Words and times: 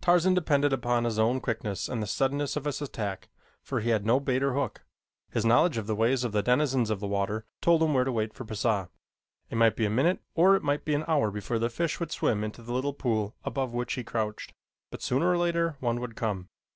Tarzan 0.00 0.32
depended 0.32 0.72
upon 0.72 1.02
his 1.02 1.18
own 1.18 1.40
quickness 1.40 1.88
and 1.88 2.00
the 2.00 2.06
suddenness 2.06 2.54
of 2.54 2.66
his 2.66 2.80
attack, 2.80 3.28
for 3.64 3.80
he 3.80 3.90
had 3.90 4.06
no 4.06 4.20
bait 4.20 4.40
or 4.40 4.52
hook. 4.54 4.84
His 5.32 5.44
knowledge 5.44 5.76
of 5.76 5.88
the 5.88 5.96
ways 5.96 6.22
of 6.22 6.30
the 6.30 6.40
denizens 6.40 6.88
of 6.88 7.00
the 7.00 7.08
water 7.08 7.44
told 7.60 7.82
him 7.82 7.92
where 7.92 8.04
to 8.04 8.12
wait 8.12 8.32
for 8.32 8.44
Pisah. 8.44 8.90
It 9.50 9.56
might 9.58 9.74
be 9.74 9.84
a 9.86 9.90
minute 9.90 10.20
or 10.36 10.54
it 10.54 10.62
might 10.62 10.84
be 10.84 10.94
an 10.94 11.04
hour 11.08 11.32
before 11.32 11.58
the 11.58 11.68
fish 11.68 11.98
would 11.98 12.12
swim 12.12 12.44
into 12.44 12.62
the 12.62 12.72
little 12.72 12.94
pool 12.94 13.34
above 13.42 13.72
which 13.74 13.94
he 13.94 14.04
crouched, 14.04 14.52
but 14.92 15.02
sooner 15.02 15.28
or 15.30 15.36
later 15.36 15.74
one 15.80 16.00
would 16.00 16.14
come. 16.14 16.48